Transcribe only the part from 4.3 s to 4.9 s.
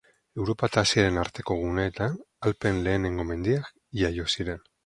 ziren.